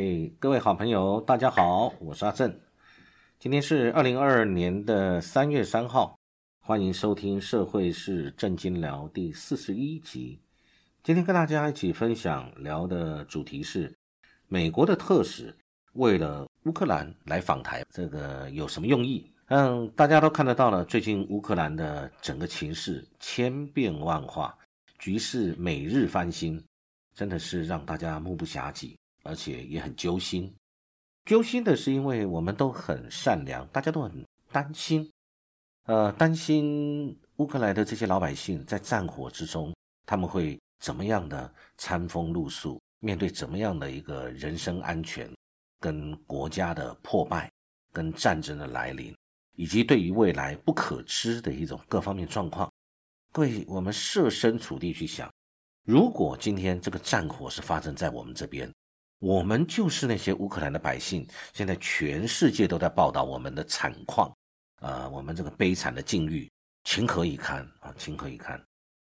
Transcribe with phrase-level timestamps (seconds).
[0.00, 2.58] 嗨，各位好朋友，大家好，我是阿正。
[3.38, 6.18] 今天是二零二二年的三月三号，
[6.58, 10.40] 欢迎收听《社会是正经聊》第四十一集。
[11.02, 13.94] 今天跟大家一起分享聊的主题是
[14.48, 15.54] 美国的特使
[15.92, 19.30] 为了乌克兰来访台，这个有什么用意？
[19.48, 24.56] 嗯，大家都看得到了，最近乌克兰的整个情势千变万化，
[24.98, 26.58] 局势每日翻新，
[27.12, 28.96] 真的是让大家目不暇接。
[29.22, 30.54] 而且也很揪心，
[31.26, 35.10] 揪心的是，因为我们都很善良，大家都很担心，
[35.84, 39.74] 呃，担心乌克兰的这些老百姓在战火之中，
[40.06, 45.30] 他们会怎么样的餐风露宿，面对怎么样的一个人身安全，
[45.78, 47.50] 跟国家的破败，
[47.92, 49.14] 跟战争的来临，
[49.56, 52.72] 以及对于未来不可知的一种各方面状况。
[53.32, 55.30] 各位，我们设身处地去想，
[55.84, 58.72] 如果今天这个战火是发生在我们这边。
[59.20, 64.34] 我们就是那些乌克兰的百姓，现在全世界都在报道我们的惨况，
[64.80, 66.50] 啊，我们这个悲惨的境遇，
[66.84, 68.58] 情何以堪啊，情何以堪！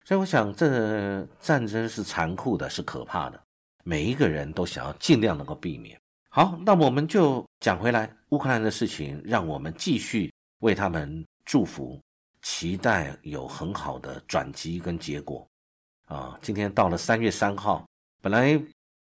[0.04, 3.40] 所以我想，这战争是残酷的，是可怕的，
[3.84, 5.96] 每一个人都想要尽量能够避免。
[6.32, 12.02] 好，那我们就讲回来，乌克兰的事情，让我们继续为他们祝福，
[12.42, 15.48] 期待有很好的转机跟结果。
[16.08, 17.88] 啊，今天到了三月三号，
[18.24, 18.60] 本来。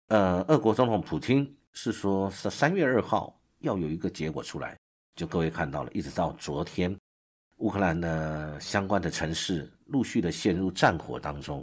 [0.08, 4.74] 呃，俄国总统普京是说，是三月二号要有一个结果出来。
[5.14, 6.96] 就各位看到了，一直到昨天，
[7.58, 11.62] 乌克兰的相关的城市陆续的陷入战火当中，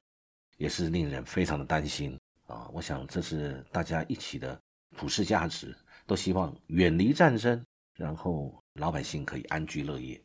[0.58, 2.70] 也是令人非常的担心啊。
[2.72, 4.56] 我想这是大家一起的
[4.96, 7.60] 普世价值，都希望远离战争，
[7.96, 10.22] 然后老百姓可以安居乐业。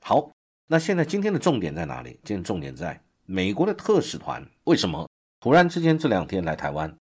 [0.00, 0.30] 好，
[0.66, 2.18] 那现在今天的重点在哪里？
[2.24, 5.06] 今天重点在美国的特使团为什么
[5.40, 6.96] 突然之间这两天来台湾？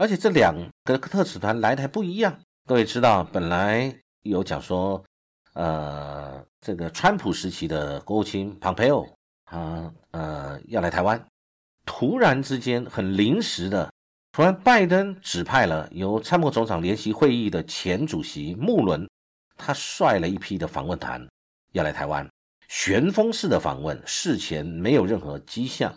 [0.00, 2.34] 而且这两个特使团来台不一样，
[2.66, 5.04] 各位知道，本来有讲说，
[5.52, 9.06] 呃，这个川普时期的国务卿蓬佩奥，
[9.44, 11.22] 他呃要来台湾，
[11.84, 13.92] 突然之间很临时的，
[14.32, 19.06] 突然拜登指派了由参谋总长联席会议的前主席穆伦，
[19.54, 21.28] 他率了一批的访问团
[21.72, 22.26] 要来台湾，
[22.68, 25.92] 旋风式的访问，事前没有任何迹象，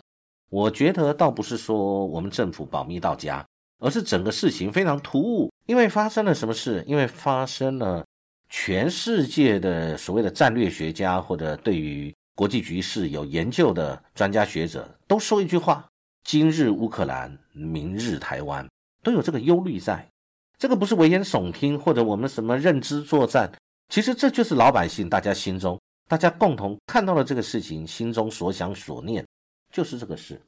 [0.50, 3.42] 我觉得倒不是说我们政府保密到家。
[3.78, 6.82] 而是整个事情非常突兀，因为发生了什么事？
[6.86, 8.04] 因为发生了
[8.48, 15.86] 全世界的所谓的战略学家或者对于国际局势有研究的专家学者都说一句话：
[16.22, 18.66] 今日乌克兰，明日台湾，
[19.02, 20.06] 都有这个忧虑在。
[20.58, 23.52] 这个不是危言耸听或者我们什么认知作战，
[23.88, 29.26] 其实这就是老百姓大家心中大家共同看到了这个事情，心中所想所念
[29.72, 30.40] 就是这个事。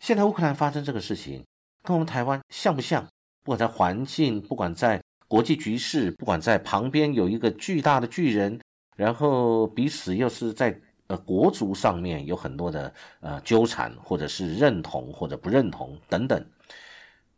[0.00, 1.44] 现在乌克兰发生这个事情。
[1.84, 3.06] 跟我们台湾像不像？
[3.44, 8.58] 不管在环境，不管在国际局势，不管在旁边有一个巨大的巨人，
[8.96, 12.90] 然后彼此又是在呃国足上面有很多的
[13.20, 16.42] 呃纠缠，或者是认同或者不认同等等。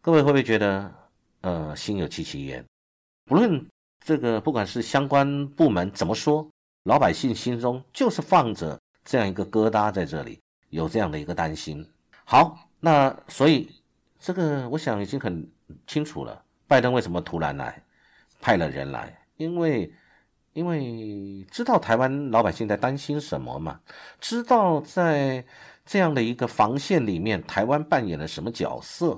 [0.00, 0.94] 各位会不会觉得
[1.40, 2.64] 呃心有戚戚焉？
[3.24, 3.66] 不论
[4.04, 6.48] 这个不管是相关部门怎么说，
[6.84, 10.38] 老百姓心中就是放着这样一个疙瘩在这里，
[10.70, 11.84] 有这样的一个担心。
[12.24, 13.68] 好，那所以。
[14.26, 15.48] 这个我想已经很
[15.86, 16.42] 清楚了。
[16.66, 17.80] 拜登为什么突然来，
[18.40, 19.16] 派了人来？
[19.36, 19.88] 因为，
[20.52, 23.78] 因为知道台湾老百姓在担心什么嘛，
[24.18, 25.44] 知道在
[25.84, 29.16] 这样的一个防线里面，台湾扮演了什么角色，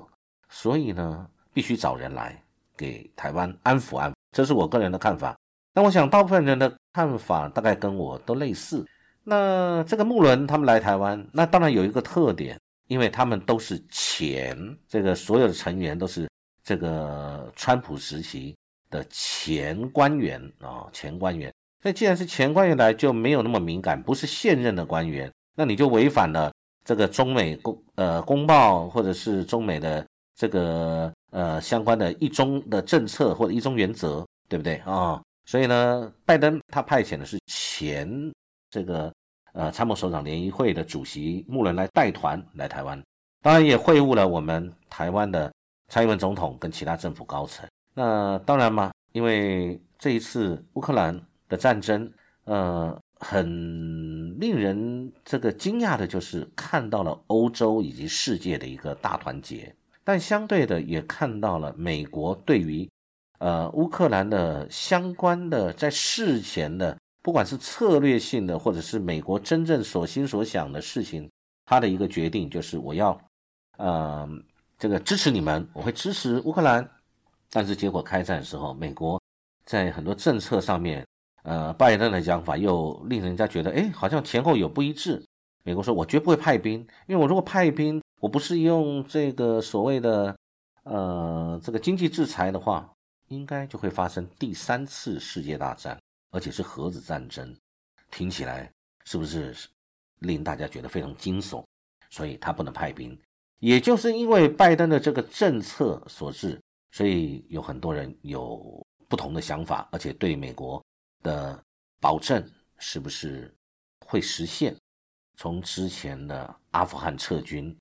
[0.51, 2.39] 所以呢，必须找人来
[2.77, 4.15] 给台湾安抚安抚。
[4.37, 5.35] 这是我个人的看法。
[5.73, 8.87] 那我想大部分人的看法大概跟我都类似。
[9.25, 12.61] 那这个穆伦他们来台湾，那当然有一个特点。
[12.89, 16.29] 因为他们都是前这个所有的成员都是
[16.65, 18.57] 这个川普时期
[18.91, 21.53] 的前官员啊，前官员。
[21.83, 26.53] 那既然是前官员来，就没有那么敏感，不是现任的官员，那你就违反了
[26.85, 35.23] 这个中美公呃公报或者是中美的这个呃相关的一中的政策或者一中原则，对不对啊？
[35.45, 38.33] 所以呢，拜登他派遣的是前
[38.71, 39.13] 这个。
[39.59, 43.03] 呃，参谋首长联谊会的主席穆伦来带团来台湾，
[43.43, 45.53] 当然也会晤了我们台湾的
[45.89, 47.69] 蔡英文总统跟其他政府高层。
[47.93, 52.09] 那当然嘛，因为这一次乌克兰的战争，
[52.45, 62.89] 呃，很令人这个惊讶的就是看到了欧洲以及世界的一个大团结，但相对的也看到了美国对于
[63.41, 66.97] 呃乌克兰的相关的在事前的。
[67.29, 71.31] 不管是策略性的，或者是美国真正所心所想的事情，
[71.67, 73.21] 他的一个决定就是我要，
[73.77, 74.27] 呃，
[74.79, 76.91] 这个支持你们，我会支持乌克兰，
[77.51, 79.21] 但是结果开战的时候，美国
[79.67, 81.07] 在很多政策上面，
[81.43, 85.23] 呃，拜登的讲法又令人家觉得，哎，好像前后有不一致。
[85.65, 90.35] 美国说，我绝不会派兵，因为我如果派兵，我不是用这个所谓的
[90.85, 92.91] 呃这个经济制裁的话，
[93.27, 97.57] 应该就会发生第三次世界大战，而且是核子战争。
[98.11, 98.73] 听起来
[99.05, 99.55] 是不是
[100.21, 101.65] 令大家觉得非常惊悚？
[102.11, 103.19] 所以他不能派兵。
[103.59, 106.61] 也就是因为拜登的这个政策所致，
[106.93, 110.85] 所以有很多人有不同的想法，而且对美国
[111.23, 111.61] 的
[112.01, 112.49] 保证
[112.79, 113.53] 是不是
[114.07, 114.77] 会实现？
[115.37, 117.77] 从之前的阿富汗撤军，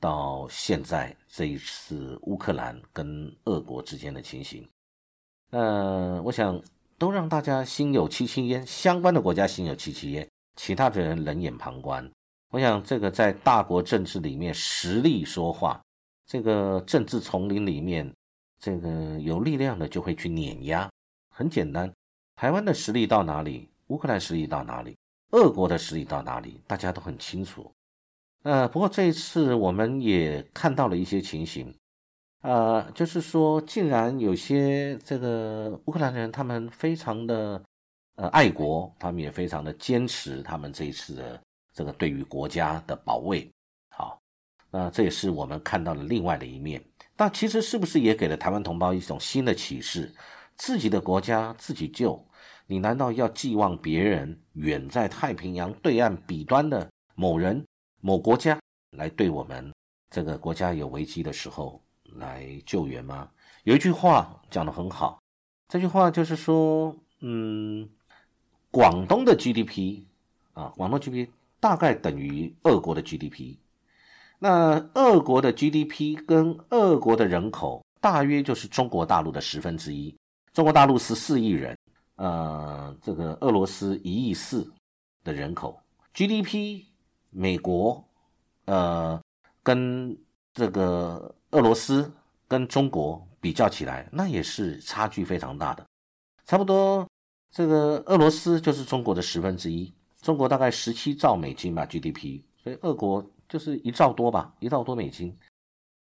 [0.00, 4.68] 到现在这一次乌克兰跟俄国之间的情形，
[5.50, 6.60] 呃，我想
[6.98, 12.10] 都让大家心有戚戚焉，相关的国家心有戚戚焉，其他的人冷眼旁观。
[12.50, 15.80] 我想这个在大国政治里面，实力说话，
[16.26, 18.10] 这个政治丛林里面，
[18.58, 20.88] 这个有力量的就会去碾压。
[21.28, 21.92] 很简单，
[22.36, 24.96] 台湾的实力到哪里，乌克兰实力到哪里。
[25.32, 27.70] 俄国的实力到哪里，大家都很清楚。
[28.44, 31.74] 呃，不过这一次我们也看到了一些情形，
[32.46, 37.60] 呃，就是说，竟然有些这个乌克兰人，他们非常的
[38.14, 43.50] 呃爱国，他们也非常的坚持他们这一次的这个对于国家的保卫。
[43.88, 44.20] 好，
[44.70, 46.80] 那这也是我们看到了另外的一面。
[47.16, 50.14] 但其实是不是也给了台湾同胞一种新的启示？
[50.56, 52.24] 自己的国家自己救。
[52.68, 57.66] 你难道要寄望别人远在太平洋对岸彼端的某人、
[58.00, 58.56] 某国家
[58.96, 59.72] 来对我们
[60.10, 61.82] 这个国家有危机的时候
[62.14, 63.28] 来救援吗？
[63.64, 65.20] 有一句话讲得很好，
[65.68, 67.88] 这句话就是说，嗯，
[68.70, 70.02] 广东的 GDP
[70.52, 73.56] 啊，广东 GDP 大概等于俄国的 GDP，
[74.38, 80.14] 那俄国的 GDP 跟俄国的人口大约就是中国大陆的十分之一，
[80.52, 81.76] 中国大陆十四亿人。
[82.16, 84.66] 呃，这个俄罗斯一亿四
[85.22, 85.78] 的人口
[86.14, 86.82] ，GDP，
[87.28, 88.02] 美国，
[88.64, 89.20] 呃，
[89.62, 90.16] 跟
[90.54, 92.12] 这个俄罗斯
[92.46, 95.84] 跟中国比较起来，那也是差距非常大的。
[96.44, 97.08] 差不多，
[97.50, 105.34] 这个俄罗斯就是中国的十分之一，中国大概十七兆美金吧 GDP，所以俄国就是一兆多吧，一兆多美金，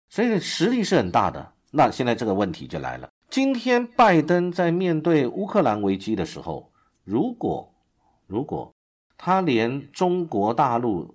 [0.08, 1.52] 所以实力是很大的。
[1.70, 3.08] 那现在这个问题就来了。
[3.30, 6.72] 今天拜登在面对乌克兰危机的时候，
[7.04, 7.72] 如果
[8.26, 8.74] 如果
[9.16, 11.14] 他连中国大陆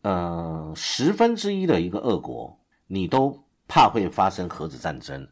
[0.00, 5.26] 呃十分之一的一个俄国，你都怕会发生核子战争，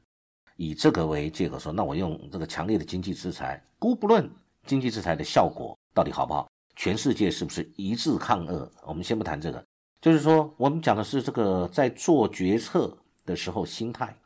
[0.56, 4.30] 以这个为借口说，那我用这个强烈的经济制裁，姑不论
[4.66, 8.70] 经济制裁的效果到底好不好，全世界是不是一致抗俄？
[8.86, 9.64] 我们先不谈这个，
[10.00, 14.16] 就是说我们讲的是这个在做决策的时候心态。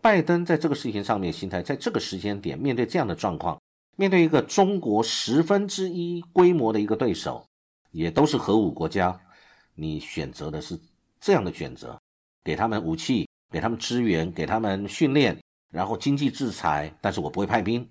[0.00, 3.60] 拜登在这个事情上面心态，在这个时间点面对这样的状况，
[3.96, 7.46] 面对一个中国十分之一规模的一个对手，
[7.92, 9.20] 也都是核武国家，
[9.76, 10.76] 你选择的是
[11.20, 11.96] 这样的选择，
[12.42, 15.38] 给他们武器，给他们支援，给他们训练，
[15.70, 17.86] 然后经济制裁，但是我不会派兵，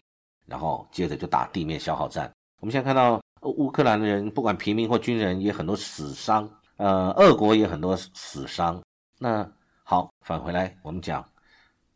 [0.48, 2.30] 然后接着就打地面消耗战。
[2.60, 8.82] 我们现在看到乌克兰的人，不管平民或军人，也很多死伤，呃，俄国也很多死伤。
[9.20, 9.50] 那
[9.84, 11.24] 好，返回来我们讲。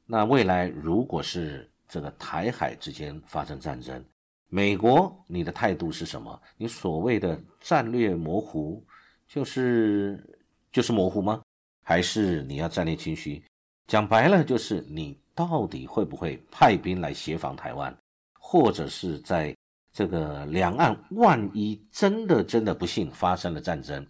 [0.05, 4.03] 那未来如果是这个台海之间发生战争，
[4.47, 6.39] 美国你的态度是什么？
[6.57, 8.83] 你所谓的战略模糊，
[9.27, 10.23] 就是
[10.71, 11.41] 就是模糊吗？
[11.83, 13.43] 还是你要战略清晰？
[13.87, 17.95] 讲白了就是你到底会不会派兵来协防台湾，
[18.33, 19.55] 或者是在
[19.93, 24.05] 这个两岸万一真的真的不幸发生了战争，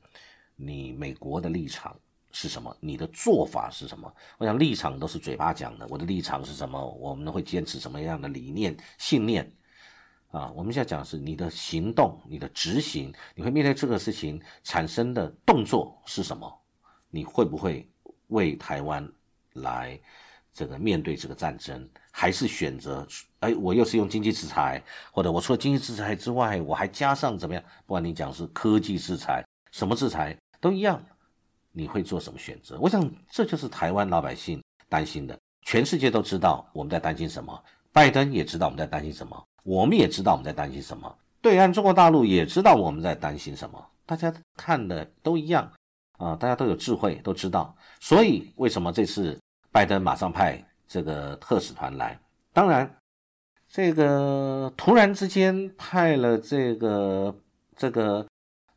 [0.55, 1.96] 你美国的立场？
[2.32, 2.75] 是什么？
[2.82, 4.13] 你的做法是什么？
[4.38, 5.88] 我想立场都是嘴巴讲的。
[5.89, 6.86] 我的立场是什么？
[7.00, 9.50] 我们会坚持什么样的理念、信念？
[10.32, 16.62] 啊，我们现在讲的是你的行动、你的执行，你会面对这个事情产生的动作是什么？
[17.10, 17.89] 你会不会
[18.27, 19.10] 为台湾
[19.55, 20.00] 来
[20.53, 21.88] 这个面对这个战争？
[22.12, 23.05] 还是选择
[23.41, 24.81] 哎，我又是用经济制裁，
[25.12, 27.63] 或者我除了经济制裁之外，我还加上怎么样？
[27.85, 31.03] 不管你讲是科技制裁，什么制裁都一样。
[31.77, 32.79] 你会做什么选择？
[32.79, 35.38] 我想这就是台湾老百姓担心的。
[35.63, 41.13] 全世界都知道我们在担心什么，拜登也知道我们在担心什么，我们也知道我们在担心什么。
[41.41, 45.69] 对岸中国大陆也知道我们在担心什么，大家看的都一样
[46.17, 47.75] 啊，大家都有智慧，都知道。
[48.00, 49.38] 所以为什么这次
[49.75, 52.17] 拜登马上派这个特使团来？
[52.53, 52.89] 当然，
[53.67, 57.36] 这个突然之间派了这个
[57.75, 58.25] 这个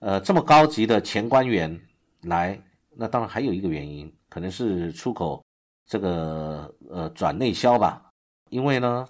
[0.01, 1.81] 呃这么高级的前官员
[2.23, 2.61] 来。
[2.97, 5.41] 那当然还有一个原因，可能是出口
[5.87, 8.11] 这个呃转内销吧，
[8.51, 9.07] 因为呢，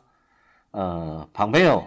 [0.73, 1.83] 呃，蓬佩奥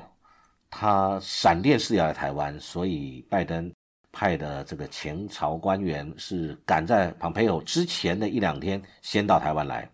[0.67, 3.71] 他闪电式要来台湾，所以拜登
[4.11, 9.89] 派的这个前朝官员是赶在庞培友之前的一两天先到台湾来。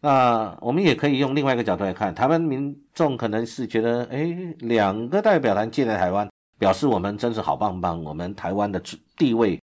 [0.00, 8.80] 那我们也可以用另外一个角度来看，台湾民众可能是觉得，哎，两个代表团进在台湾，表示我们真是好棒棒，我们台湾的
[9.16, 9.60] 地位，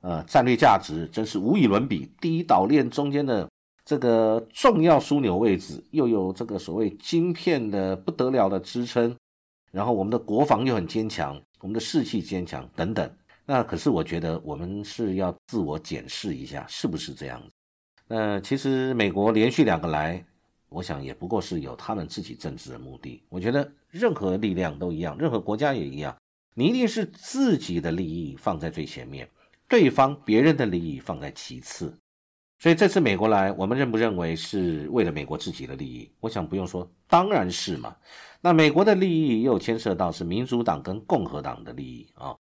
[0.00, 3.48] 呃，战略价值真是无与伦比，第一岛链中间的。
[3.84, 9.16] 这个重要枢纽位置又有这个所谓晶片的不得了的支撑，
[9.70, 13.10] 然后我们的国防又很坚强，我们的士气坚强等等。
[13.50, 17.50] 那可是我觉得我们是要自我检视一下，是不是这样子？
[18.06, 20.22] 那其实美国连续两个来，
[20.68, 23.22] 我想也不过是有他们自己政治的目的。
[23.30, 26.14] 我觉得任何力量都一样，任何国家也一样，
[26.54, 29.26] 你一定是自己的利益放在最前面，
[29.66, 31.96] 对方别人的利益放在其次。
[32.58, 36.10] 所以这次美国来，我们认不认为是为了美国自己的利益？
[36.20, 37.96] 我想不用说，当然是嘛。
[38.42, 42.36] 那美国的利益又牵涉到是民主党跟共和党的利益啊。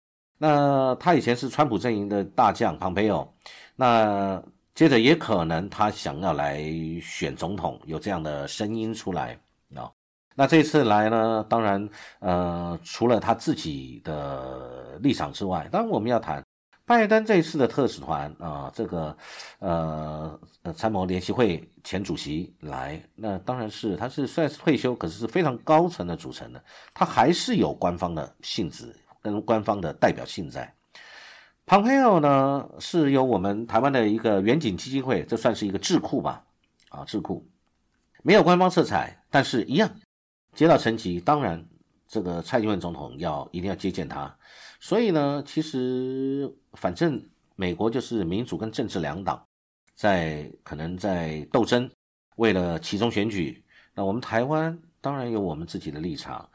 [0.46, 3.28] 那他以前是川普阵营的大将庞培奥，
[3.76, 4.40] 那
[4.76, 6.64] 接着也可能他想要来
[7.02, 9.36] 选总统，有这样的声音出来
[9.76, 9.90] 啊。
[10.36, 16.44] 那这次来呢，当然呃，除了他自己的立场之外，当然我们要谈。
[16.88, 19.18] 拜登这一次的特使团啊，这个
[19.58, 20.40] 呃
[20.76, 28.96] 参谋联席会前主席来，那当然是他是算是退休，可是是非常高层的组成的，他还是有官方的性质
[29.26, 30.72] 跟官方的代表性在。
[31.66, 36.46] 庞佩奥呢是由我们台湾的一个远景基金会，这算是一个智库吧，
[36.90, 37.44] 啊智库
[38.22, 39.90] 没有官方色彩，但是一样
[40.54, 41.66] 接到层级，当然
[42.08, 44.32] 这个蔡英文总统要一定要接见他。
[44.80, 47.20] 所以呢，其实反正
[47.56, 49.44] 美国就是民主跟政治两党，
[49.96, 51.90] 在可能在斗争，
[52.36, 53.66] 为了其中选举。
[53.96, 56.48] 那我们台湾当然有我们自己的立场。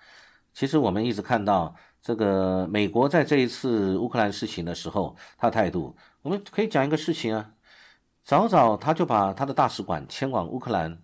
[0.53, 7.52] 其实我们一直看到这个美国在这一次乌克兰事情的时候，他态度，我们可以讲一个事情啊，
[8.25, 11.02] 早早他就把他的大使馆迁往乌克兰，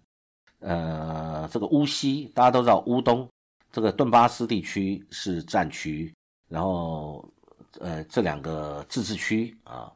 [0.61, 3.29] 呃，这个乌西，大家都知道乌东
[3.71, 6.15] 这个顿巴斯地区是战区。
[6.49, 7.29] 然后，
[7.81, 9.93] 呃，这两个自治区啊，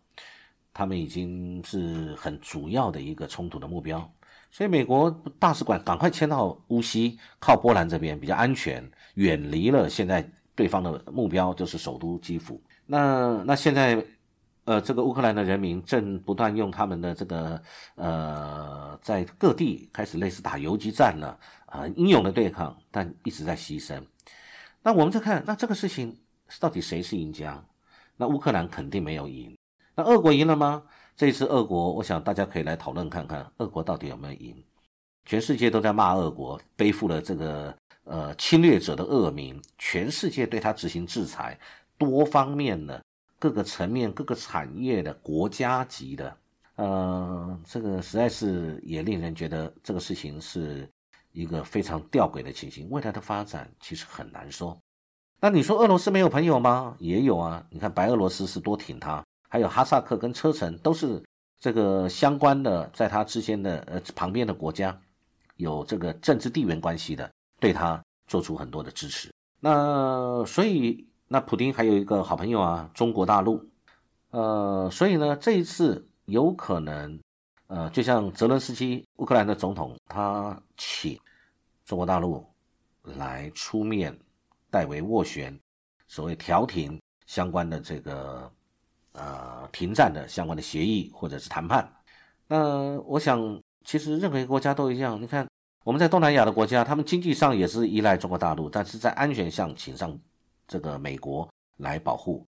[0.74, 4.12] 他们已经是很主要的一个冲突的目标，
[4.50, 10.28] 所以美国大使馆赶快迁到乌西，靠波兰这边比较安全，远离了现在
[10.60, 12.60] 对方的目标就是首都基辅。
[12.84, 14.04] 那那现在，
[14.64, 17.62] 呃，这个乌克兰的人民正不断用他们的这个
[17.94, 23.98] 呃，在各地开始类似打游击战了啊，英勇的对抗，但一直在牺牲。
[24.82, 26.14] 那我们再看，那这个事情。
[26.58, 27.64] 到底谁是赢家？
[28.16, 29.56] 那乌克兰肯定没有赢。
[29.94, 30.82] 那俄国赢了吗？
[31.16, 34.64] 这一次俄国，我想大家可以来讨论看看，俄国到底有没有赢？
[35.24, 37.72] 全世界都在骂俄国，背负了这个
[38.04, 41.58] 呃侵略者的恶名，全世界对他执行制裁，
[41.98, 43.02] 多方面的、
[43.38, 46.36] 各个层面、各个产业的、国家级的，
[46.76, 50.88] 呃，这个实在是也令人觉得这个事情是
[51.32, 52.88] 一个非常吊诡的情形。
[52.90, 54.76] 未来的发展其实很难说。
[55.42, 56.94] 那你说俄罗斯没有朋友吗？
[56.98, 61.22] 也有啊，你看白俄罗斯是多挺他，还有哈萨克跟车臣都是
[61.58, 64.98] 这个相关的，在他之间的呃旁边的国家，
[65.56, 67.30] 有这个政治地缘关系的，
[67.60, 69.30] 对他做出很多的支持。
[69.60, 73.64] 那所以那普京还有一个好朋友啊，中国大陆，
[74.30, 77.20] 呃，所以呢这一次有可能，
[77.68, 81.16] 呃，就像泽伦斯基乌克兰的总统，他请
[81.84, 82.44] 中国大陆
[83.04, 84.18] 来出面。
[84.72, 85.58] 代为斡旋，
[86.06, 88.48] 所谓调停相关的这个
[89.14, 91.92] 呃停战的相关的协议或者是谈判。
[92.46, 95.20] 那我想，其实任何一个国家都一样。
[95.20, 95.44] 你看，
[95.82, 100.18] 我们在东南亚的国家，他们经济上也是依赖中国大陆，但是在安全上请上
[100.68, 102.46] 这个美国来保护。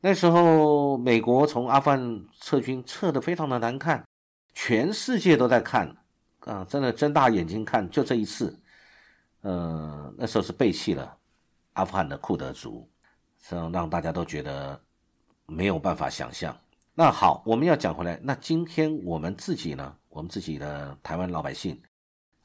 [0.00, 4.04] 那时候，美国从阿富汗撤军撤得非常的难看，
[4.52, 5.96] 全世界都在看
[6.40, 7.88] 啊，真的睁大眼睛看。
[7.88, 8.56] 就这一次，
[9.42, 11.16] 呃，那时候是背弃了。
[11.74, 12.88] 阿富汗的库德族，
[13.48, 14.78] 这让大家都觉得
[15.46, 16.56] 没有办法想象。
[16.94, 19.94] 那好，我们要讲回来，那今天我们自己呢？
[20.08, 21.78] 我们自己的台湾老百姓，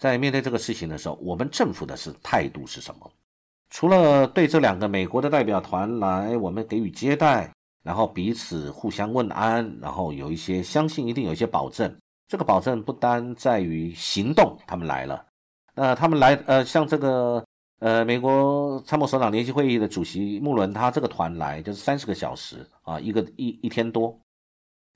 [0.02, 3.12] 在面对这个事情的时候，我们政府的是态度是什么？
[3.70, 7.54] 除了对这两个美国的代表团来，我们给予接待，
[7.84, 11.96] 然后彼此互相问安，然后有一些相信一定有一些保证。
[12.28, 15.24] 这个保证不单在于行动，他们来了，
[15.76, 17.46] 那他们来，呃，像这个。
[17.78, 24.16] 呃，美国参谋首长联席会议的主席穆伦，他这个团来就是三十个小时啊，一个一一天多，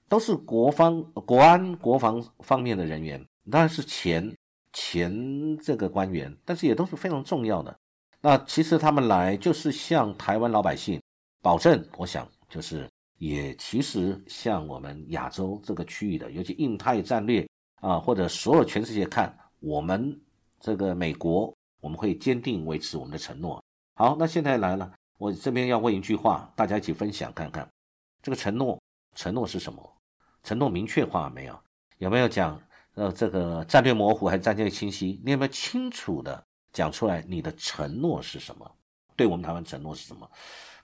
[0.07, 3.19] 都是国方、国安、国防方面的人员，
[3.49, 4.31] 当然是钱
[4.77, 7.73] 前这个官员，但是也都是非常重要的。
[8.19, 11.01] 那其实他们来就是向台湾老百姓
[11.41, 20.19] 保证，我想就是也其实向我们亚洲这个区域的，尤其印太战略啊，或者所有全世界看我们
[20.59, 23.63] 这个美国，我们会坚定维持我们的承诺。
[23.95, 27.65] 好，那现在来了，我这边要问一句话，大家一起分享看看，
[28.21, 28.77] 这个承诺，
[29.15, 29.97] 承诺是什么？
[30.43, 31.57] 承诺明确化没有？
[31.99, 32.61] 有没有讲？
[32.95, 35.21] 呃，这个战略模糊还是战略清晰？
[35.23, 37.23] 你有没有清楚的讲出来？
[37.27, 38.69] 你的承诺是什么？
[39.17, 40.25] 对我们台湾承诺是什么？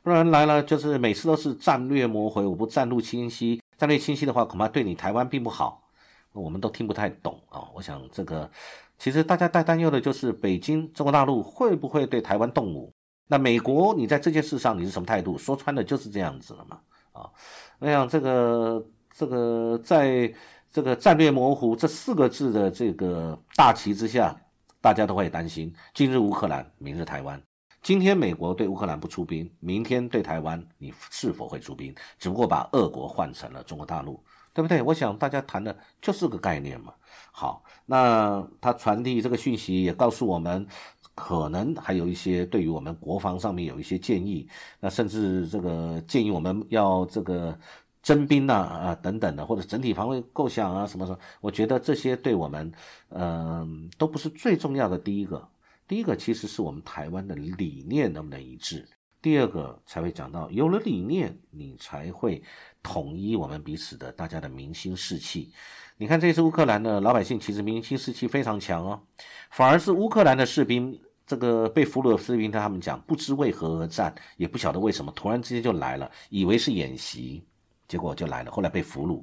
[0.03, 3.62] 不然来了就是每次都是战略模糊，我不战略清晰。
[3.77, 5.82] 战略清晰的话，恐怕对你台湾并不好，
[6.34, 7.63] 我们都听不太懂啊。
[7.74, 8.51] 我想这个
[8.98, 12.91] 其实大家在担忧的就是北京中国大陆会不会对台湾动武？
[13.27, 15.38] 那美国你在这件事上你是什么态度？
[15.38, 16.80] 说穿了就是这样子了嘛
[17.13, 17.30] 啊。
[17.80, 18.86] 我想这个。
[19.13, 20.34] 这个在
[20.72, 24.34] 这个战略模糊这四个字的这个大旗之下，
[24.80, 27.42] 大家都会担心：今日乌克兰，明日台湾。
[27.82, 31.94] 今天美国对乌克兰不出兵，明天对台湾，你是否会出兵？
[32.18, 34.24] 只不过把俄国换成了中国大陆，
[34.54, 34.82] 对不对？
[34.82, 36.94] 我想大家谈的就是个概念嘛。
[37.34, 40.66] 好，那他传递这个讯息，也告诉我们，
[41.13, 44.48] 可能还有一些对于我们国防上面有一些建议，
[44.80, 47.60] 那甚至这个建议我们要这个。
[48.01, 52.72] 征兵呐啊等等的，或者整体防卫构想啊什么什么，我觉得这些对我们，
[53.10, 54.98] 嗯，都不是最重要的。
[54.98, 55.48] 第一个，
[55.88, 58.88] 第一个其实是我们台湾的理念能不能一致。
[59.22, 62.41] 第二个才会讲到，有了理念，你才会
[62.81, 65.53] 统一我们彼此的大家的民心士气。
[65.96, 69.00] 你看这次乌克兰的老百姓其实民心士气非常强哦，
[69.51, 77.45] 反而是乌克兰的士兵，这个被俘虏的士兵，他们讲不知为何而战，也不晓得为什么突然之间就来了，以为是演习。
[77.91, 79.21] 结果就来了，后来被俘虏。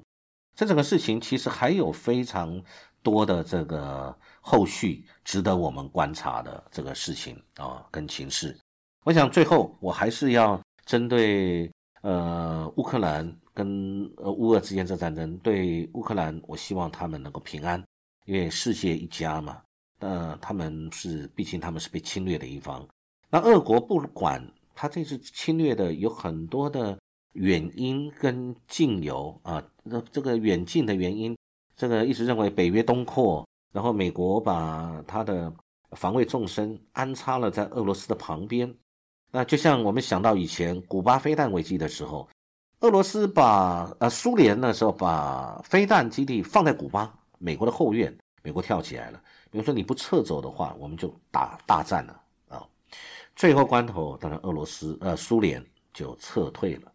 [0.54, 2.62] 这整个事情其实还有非常
[3.02, 8.54] 多的这个后续值得我们观察的这个事情啊，跟情势。
[9.06, 17.82] 我想最后我还是要针对呃乌克兰跟呃乌俄之间这战争，对乌克兰，我希望他们能够平安，
[18.26, 19.62] 因为世界一家嘛。
[20.00, 22.86] 呃，他们是毕竟他们是被侵略的一方。
[23.30, 26.98] 那俄国不管他这次侵略的有很多的。
[27.38, 31.36] 远因跟近由啊，那这个远近的原因，
[31.76, 35.52] 这个一直认为北约东扩，然后美国把它的
[35.92, 38.74] 防卫纵深安插了在俄罗斯的旁边。
[39.30, 42.28] 那就像我们想到以前古巴飞弹危机的时候，
[42.80, 49.22] 俄罗斯把呃苏联那时候把飞弹基地放在古巴，美国的后院，美国跳起来了。
[49.50, 52.66] 比如说你不撤走的话，我们就打大战了啊。
[53.36, 56.92] 最后关头，当然俄罗斯呃苏联就撤退了。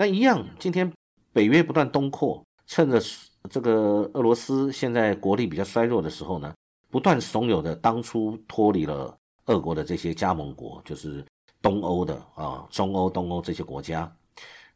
[0.00, 0.88] 那一样，今天
[1.32, 3.02] 北约不断东扩，趁着
[3.50, 6.54] 这个俄罗斯现在国力比较衰弱的时候呢，
[6.88, 11.24] 不断怂恿的当初脱离了俄国的这些加盟国，就是
[11.60, 14.08] 东欧的啊，中欧、东欧这些国家，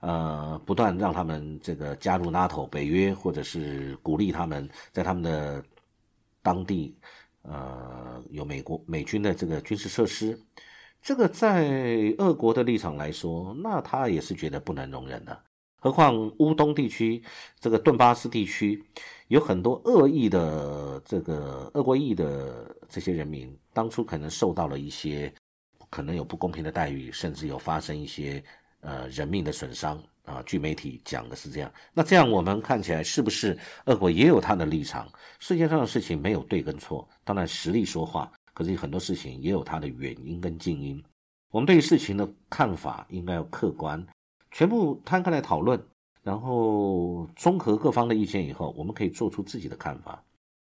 [0.00, 5.62] 呃，不断让他们这个加入 NATO 北约，或者是鼓励他们在他们的
[6.42, 6.96] 当地，
[7.42, 10.36] 呃，有美国美军的这个军事设施。
[11.02, 15.36] 这个在俄国的立场来说，那他也是觉得不能容忍的。
[15.80, 17.20] 何况乌东地区
[17.58, 18.80] 这个顿巴斯地区
[19.26, 25.32] 有很多恶意的这个俄国裔的这些人民，当初可能受到了一些
[25.90, 28.40] 可能有不公平的待遇，甚至有发生一些
[28.80, 30.40] 呃人命的损伤啊。
[30.46, 31.72] 据媒体讲的是这样。
[31.92, 35.08] 那这样我们看起来是不是俄国也有他的立场？
[35.40, 38.30] 世界上的事情没有对跟错，当然实力说话。
[38.54, 41.02] 可是很多事情也有它的原因跟静因，
[41.50, 44.04] 我们对于事情的看法应该要客观，
[44.50, 45.82] 全部摊开来讨论，
[46.22, 50.22] 然后综合各方的意见以后，我们可以做出自己的看法。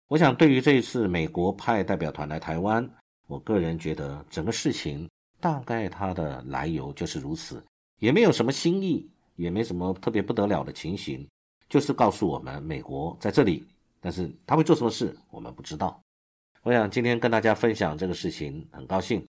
[0.08, 2.88] 我想对于这一次美国派代表团来台湾，
[3.28, 7.64] 我个人觉得整个事情大概它的来由就是如此，
[8.00, 11.28] 也没有什么新意，也没什么特别不得了的情形，
[11.70, 13.66] 就是告诉我们美国在这里，
[14.00, 16.03] 但是他会做什么事，我们不知道。
[16.64, 19.28] 我想今天跟大家分享这个事情，很高兴，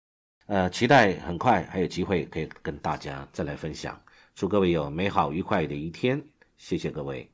[0.47, 3.97] 呃，期待很快还有机会可以跟大家再来分享。
[4.35, 6.21] 祝各位有美好愉快的一天，
[6.57, 7.30] 谢谢各位。